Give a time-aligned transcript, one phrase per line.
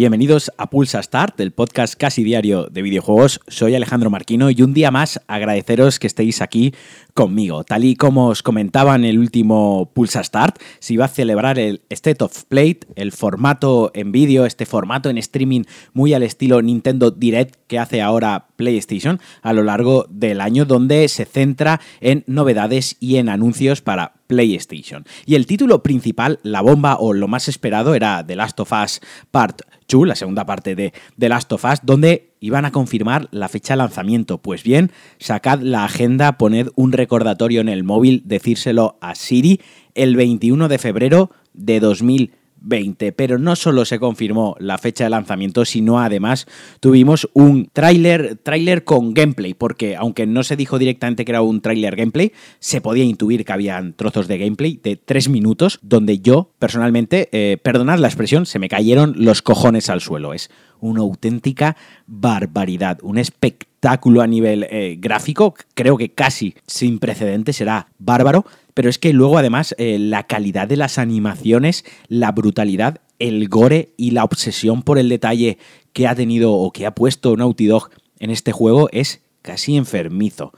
[0.00, 3.42] Bienvenidos a Pulsa Start, el podcast casi diario de videojuegos.
[3.48, 6.72] Soy Alejandro Marquino y un día más agradeceros que estéis aquí
[7.12, 7.64] conmigo.
[7.64, 11.82] Tal y como os comentaba en el último Pulsa Start, se iba a celebrar el
[11.90, 17.10] State of Play, el formato en vídeo, este formato en streaming muy al estilo Nintendo
[17.10, 22.96] Direct que hace ahora PlayStation a lo largo del año, donde se centra en novedades
[23.00, 25.04] y en anuncios para PlayStation.
[25.26, 29.00] Y el título principal, la bomba o lo más esperado, era The Last of Us
[29.32, 33.48] Part 2, la segunda parte de The Last of Us, donde iban a confirmar la
[33.48, 34.38] fecha de lanzamiento.
[34.38, 39.60] Pues bien, sacad la agenda, poned un recordatorio en el móvil, decírselo a Siri
[39.96, 45.10] el 21 de febrero de 2020 20, pero no solo se confirmó la fecha de
[45.10, 46.46] lanzamiento, sino además
[46.80, 51.60] tuvimos un tráiler tráiler con gameplay, porque aunque no se dijo directamente que era un
[51.60, 56.50] tráiler gameplay, se podía intuir que habían trozos de gameplay de 3 minutos, donde yo,
[56.58, 60.34] personalmente, eh, perdonad la expresión, se me cayeron los cojones al suelo.
[60.34, 60.50] Es
[60.80, 67.88] una auténtica barbaridad, un espectáculo a nivel eh, gráfico, creo que casi sin precedentes, será
[67.98, 73.48] bárbaro, pero es que luego además eh, la calidad de las animaciones, la brutalidad, el
[73.48, 75.58] gore y la obsesión por el detalle
[75.92, 80.52] que ha tenido o que ha puesto Naughty Dog en este juego es casi enfermizo.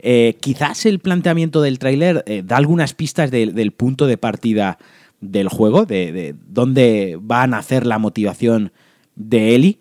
[0.00, 4.78] Eh, quizás el planteamiento del tráiler da algunas pistas del punto de partida
[5.20, 8.72] del juego, de, de dónde va a nacer la motivación
[9.16, 9.78] de Eli.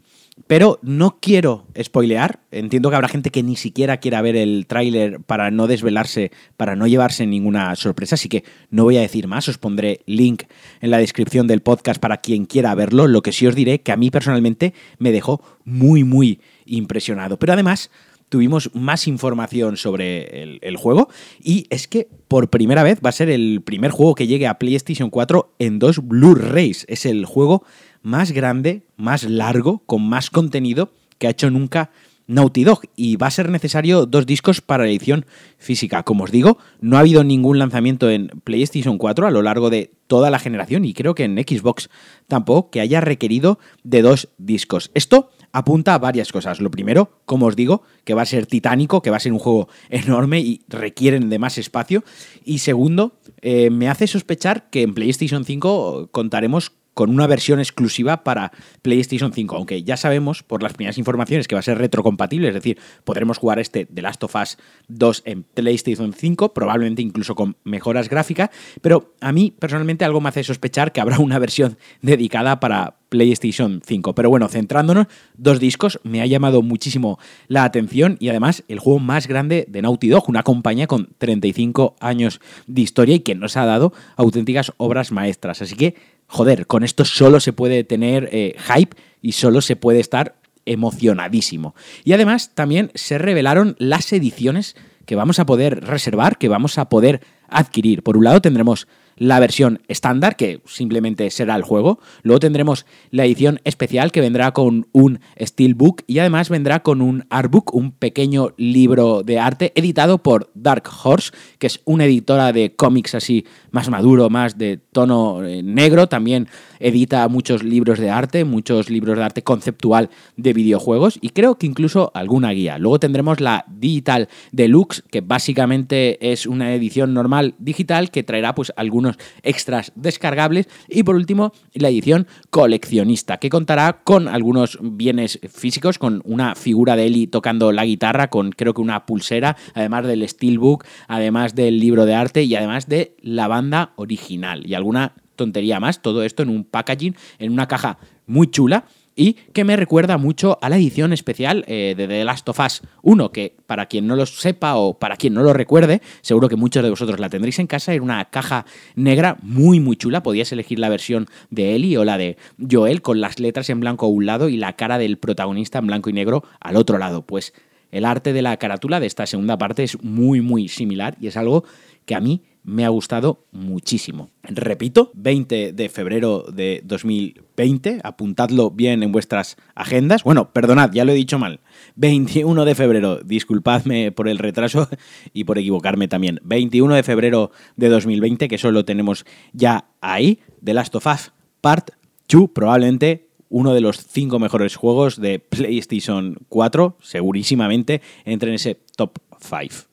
[0.48, 2.40] Pero no quiero spoilear.
[2.50, 6.76] Entiendo que habrá gente que ni siquiera quiera ver el tráiler para no desvelarse, para
[6.76, 8.16] no llevarse ninguna sorpresa.
[8.16, 9.48] Así que no voy a decir más.
[9.48, 10.44] Os pondré link
[10.82, 13.08] en la descripción del podcast para quien quiera verlo.
[13.08, 17.38] Lo que sí os diré que a mí personalmente me dejó muy, muy impresionado.
[17.38, 17.92] Pero además
[18.34, 21.08] tuvimos más información sobre el, juego
[21.40, 24.58] y es que por primera vez va a ser el primer juego que llegue a
[24.58, 26.88] PlayStation 4 en dos Blu-rays.
[26.90, 27.64] Es el juego
[28.02, 31.92] más grande, más largo, con más contenido que ha hecho nunca
[32.26, 35.28] Naughty Dog y va a ser necesario dos discos para la edición
[35.60, 36.02] física.
[36.02, 39.92] Como os digo, no ha habido ningún lanzamiento en PlayStation 4 a lo largo de
[40.08, 41.92] toda la generación y creo que en Xbox
[42.28, 44.90] tampoco que haya requerido de dos discos.
[44.96, 46.60] Esto apunta a varias cosas.
[46.60, 49.40] Lo primero, como os digo, que va a ser titánico, que va a ser un
[49.40, 52.04] juego enorme y requieren de más espacio.
[52.44, 58.24] Y segundo, eh, me hace sospechar que en PlayStation 5 contaremos con una versión exclusiva
[58.24, 62.50] para PlayStation 5, aunque ya sabemos por las primeras informaciones que va a ser retrocompatible,
[62.50, 67.36] es decir, podremos jugar este The Last of Us 2 en PlayStation 5, probablemente incluso
[67.36, 68.50] con mejoras gráficas,
[68.82, 73.80] pero a mí personalmente algo me hace sospechar que habrá una versión dedicada para PlayStation
[73.86, 74.16] 5.
[74.16, 75.06] Pero bueno, centrándonos,
[75.38, 79.84] dos discos me ha llamado muchísimo la atención y además el juego más grande de
[79.84, 84.74] Naughty Dog, una compañía con 35 años de historia y que nos ha dado auténticas
[84.78, 85.62] obras maestras.
[85.62, 85.94] Así que
[86.28, 90.36] joder, con esto solo se puede tener eh, hype y solo se puede estar
[90.66, 91.76] emocionadísimo.
[92.04, 94.76] Y además también se revelaron las ediciones
[95.06, 98.04] que vamos a poder reservar, que vamos a poder adquirir.
[98.04, 98.88] Por un lado tendremos
[99.18, 102.00] la versión estándar, que simplemente será el juego.
[102.24, 107.26] Luego tendremos la edición especial, que vendrá con un Steelbook y además vendrá con un
[107.30, 112.76] Artbook, un pequeño libro de arte editado por Dark Horse, que es una editora de
[112.76, 116.08] cómics así más maduro, más de tono eh, negro.
[116.08, 116.48] También
[116.80, 121.68] edita muchos libros de arte, muchos libros de arte conceptual de videojuegos y creo que
[121.68, 122.78] incluso alguna guía.
[122.78, 128.74] Luego tendremos la Digital Deluxe, que básicamente es una edición normal digital que traerá pues
[129.04, 130.68] algunos extras descargables.
[130.88, 136.96] Y por último la edición coleccionista que contará con algunos bienes físicos, con una figura
[136.96, 141.80] de Eli tocando la guitarra, con creo que una pulsera, además del steelbook, además del
[141.80, 144.66] libro de arte y además de la banda original.
[144.66, 148.86] Y alguna tontería más, todo esto en un packaging, en una caja muy chula
[149.16, 152.82] y que me recuerda mucho a la edición especial eh, de The Last of Us
[153.02, 156.56] 1, que para quien no lo sepa o para quien no lo recuerde, seguro que
[156.56, 158.66] muchos de vosotros la tendréis en casa, era una caja
[158.96, 162.38] negra muy muy chula, podías elegir la versión de Ellie o la de
[162.70, 165.88] Joel con las letras en blanco a un lado y la cara del protagonista en
[165.88, 167.54] blanco y negro al otro lado, pues
[167.92, 171.38] el arte de la carátula de esta segunda parte es muy muy similar y es
[171.38, 171.64] algo
[172.06, 174.30] que a mí me ha gustado muchísimo.
[174.44, 180.24] Repito, 20 de febrero de 2020, apuntadlo bien en vuestras agendas.
[180.24, 181.60] Bueno, perdonad, ya lo he dicho mal.
[181.96, 184.90] 21 de febrero, disculpadme por el retraso
[185.34, 186.40] y por equivocarme también.
[186.44, 191.32] 21 de febrero de 2020, que solo tenemos ya ahí, The Last of Us
[191.62, 191.92] Part
[192.30, 198.80] 2, probablemente uno de los cinco mejores juegos de PlayStation 4, segurísimamente entre en ese
[198.98, 199.93] top 5.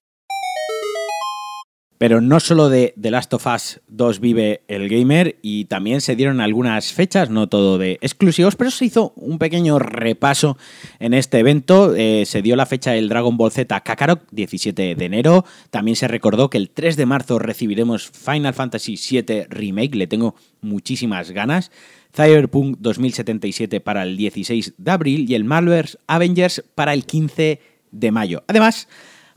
[2.00, 6.16] Pero no solo de The Last of Us 2 vive el gamer y también se
[6.16, 10.56] dieron algunas fechas, no todo de exclusivos, pero se hizo un pequeño repaso
[10.98, 11.94] en este evento.
[11.94, 15.44] Eh, se dio la fecha del Dragon Ball Z Kakarot, 17 de enero.
[15.68, 20.36] También se recordó que el 3 de marzo recibiremos Final Fantasy VII Remake, le tengo
[20.62, 21.70] muchísimas ganas.
[22.16, 27.60] Cyberpunk 2077 para el 16 de abril y el Marvel's Avengers para el 15
[27.90, 28.42] de mayo.
[28.46, 28.88] Además,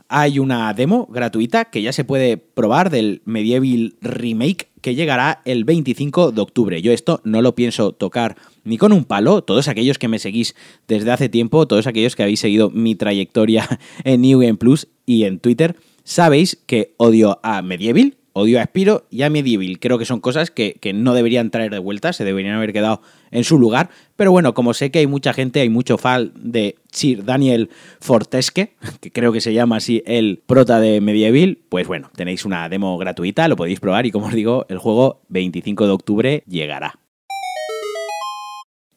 [0.08, 5.64] hay una demo gratuita que ya se puede probar del Medieval Remake que llegará el
[5.64, 6.82] 25 de octubre.
[6.82, 9.42] Yo esto no lo pienso tocar ni con un palo.
[9.42, 10.54] Todos aquellos que me seguís
[10.86, 13.66] desde hace tiempo, todos aquellos que habéis seguido mi trayectoria
[14.04, 15.74] en New Game Plus y en Twitter,
[16.04, 19.78] sabéis que odio a Medieval, odio a Spiro y a Medieval.
[19.78, 23.00] Creo que son cosas que, no deberían traer de vuelta, se deberían haber quedado
[23.30, 23.88] en su lugar.
[24.16, 27.70] Pero bueno, como sé que hay mucha gente, hay mucho fan de Sir Daniel
[28.00, 32.68] Fortesque, que creo que se llama así el prota de Medieval, pues bueno, tenéis una
[32.68, 37.03] demo gratuita, lo podéis probar y como os digo, el juego 25 de octubre llegará.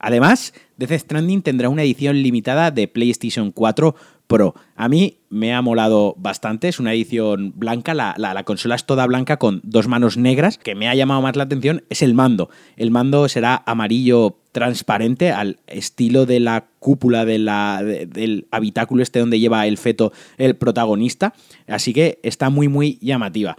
[0.08, 3.94] Además, Death Stranding tendrá una edición limitada de PlayStation 4
[4.28, 4.56] Pro.
[4.78, 9.06] A mí me ha molado bastante, es una edición blanca, la, la, consola es toda
[9.06, 12.50] blanca con dos manos negras, que me ha llamado más la atención es el mando.
[12.78, 19.20] El mando será amarillo transparente al estilo de la cúpula de la, del habitáculo este
[19.20, 21.34] donde lleva el feto el protagonista,
[21.68, 23.58] así que está muy muy llamativa.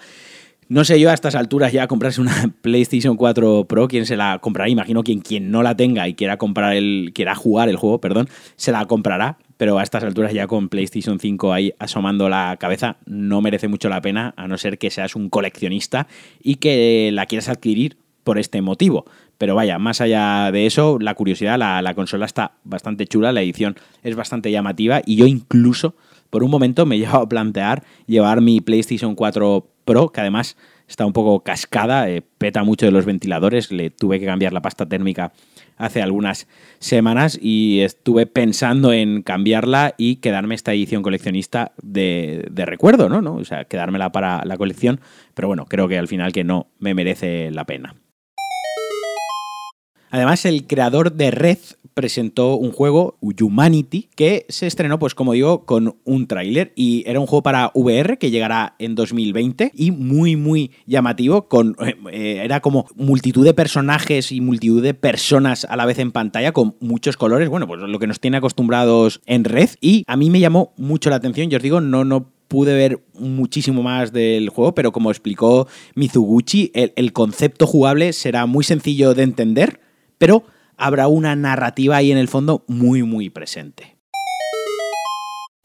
[0.70, 4.38] No sé yo a estas alturas ya comprarse una PlayStation 4 Pro, quién se la
[4.38, 4.68] comprará.
[4.68, 7.12] Imagino quien, quien no la tenga y quiera comprar el.
[7.14, 9.38] quiera jugar el juego, perdón, se la comprará.
[9.56, 13.88] Pero a estas alturas ya con PlayStation 5 ahí asomando la cabeza, no merece mucho
[13.88, 16.06] la pena, a no ser que seas un coleccionista
[16.40, 19.06] y que la quieras adquirir por este motivo.
[19.38, 23.40] Pero vaya, más allá de eso, la curiosidad, la, la consola está bastante chula, la
[23.40, 25.94] edición es bastante llamativa y yo incluso
[26.30, 30.56] por un momento me he llevado a plantear llevar mi PlayStation 4 Pro, que además
[30.88, 34.62] está un poco cascada, eh, peta mucho de los ventiladores, le tuve que cambiar la
[34.62, 35.32] pasta térmica
[35.76, 36.48] hace algunas
[36.78, 43.22] semanas y estuve pensando en cambiarla y quedarme esta edición coleccionista de, de, recuerdo, ¿no?
[43.22, 43.36] ¿no?
[43.36, 45.00] O sea, quedármela para la colección,
[45.34, 47.94] pero bueno, creo que al final que no me merece la pena.
[50.10, 51.58] Además, el creador de Red
[51.98, 57.18] presentó un juego, Humanity, que se estrenó, pues como digo, con un tráiler y era
[57.18, 61.76] un juego para VR que llegará en 2020 y muy, muy llamativo, con,
[62.12, 66.52] eh, era como multitud de personajes y multitud de personas a la vez en pantalla
[66.52, 70.30] con muchos colores, bueno, pues lo que nos tiene acostumbrados en Red y a mí
[70.30, 74.50] me llamó mucho la atención, yo os digo, no, no pude ver muchísimo más del
[74.50, 75.66] juego, pero como explicó
[75.96, 79.80] Mizuguchi, el concepto jugable será muy sencillo de entender,
[80.18, 80.44] pero
[80.76, 83.98] habrá una narrativa ahí en el fondo muy, muy presente.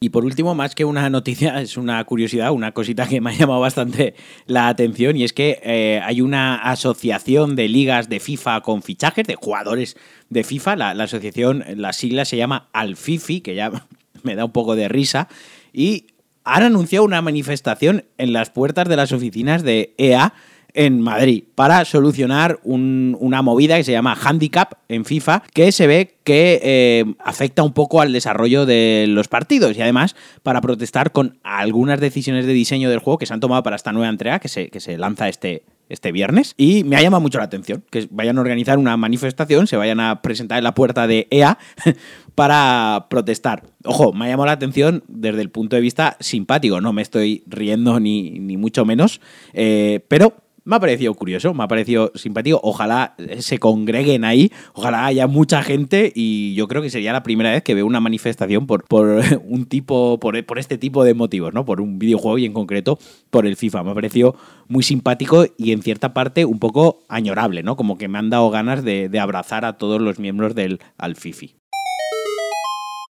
[0.04, 3.34] Y por último, más que una noticia, es una curiosidad, una cosita que me ha
[3.34, 4.16] llamado bastante
[4.48, 9.26] la atención, y es que eh, hay una asociación de ligas de FIFA con fichajes,
[9.26, 9.96] de jugadores
[10.30, 10.76] de FIFA.
[10.76, 13.72] La, la asociación, la sigla se llama Alfifi, que ya
[14.24, 15.30] me da un poco de risa,
[15.72, 16.08] y
[16.44, 20.34] han anunciado una manifestación en las puertas de las oficinas de EA
[20.74, 26.16] en Madrid para solucionar una movida que se llama handicap en FIFA que se ve
[26.24, 31.38] que eh, afecta un poco al desarrollo de los partidos y además para protestar con
[31.44, 34.48] algunas decisiones de diseño del juego que se han tomado para esta nueva entrega que
[34.48, 38.08] se, que se lanza este, este viernes y me ha llamado mucho la atención que
[38.10, 41.58] vayan a organizar una manifestación, se vayan a presentar en la puerta de EA
[42.36, 43.64] para protestar.
[43.86, 47.44] Ojo, me ha llamado la atención desde el punto de vista simpático, no me estoy
[47.48, 49.22] riendo ni, ni mucho menos,
[49.54, 52.60] eh, pero me ha parecido curioso, me ha parecido simpático.
[52.64, 57.52] Ojalá se congreguen ahí, ojalá haya mucha gente y yo creo que sería la primera
[57.52, 61.66] vez que veo una manifestación por, por un tipo, por, este tipo de motivos, ¿no?
[61.66, 62.98] Por un videojuego y en concreto
[63.30, 63.84] por el FIFA.
[63.84, 64.36] Me ha parecido
[64.68, 67.76] muy simpático y en cierta parte un poco añorable, ¿no?
[67.76, 71.56] Como que me han dado ganas de, abrazar a todos los miembros del Alfifi.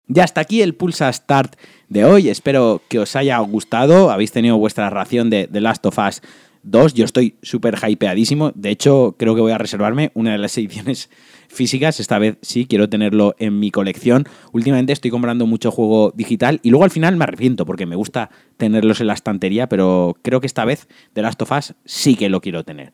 [0.08, 1.56] Ya hasta aquí el Pulsa Start
[1.90, 2.30] de hoy.
[2.30, 4.12] Espero que os haya gustado.
[4.12, 6.22] Habéis tenido vuestra ración de The Last of Us
[6.68, 8.52] Dos, yo estoy súper hypeadísimo.
[8.56, 11.12] De hecho, creo que voy a reservarme una de las ediciones
[11.48, 12.00] físicas.
[12.00, 14.26] Esta vez sí, quiero tenerlo en mi colección.
[14.52, 18.32] Últimamente estoy comprando mucho juego digital y luego al final me arrepiento porque me gusta
[18.58, 22.30] tenerlos en la estantería, pero creo que esta vez de Last of Us sí que
[22.30, 22.92] lo quiero tener.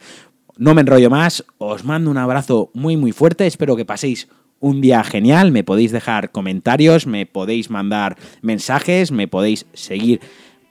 [0.58, 4.28] No me enrollo más, os mando un abrazo muy muy fuerte, espero que paséis
[4.60, 10.20] un día genial, me podéis dejar comentarios, me podéis mandar mensajes, me podéis seguir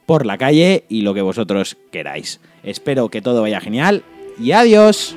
[0.05, 2.41] por la calle y lo que vosotros queráis.
[2.63, 4.03] Espero que todo vaya genial
[4.39, 5.17] y adiós.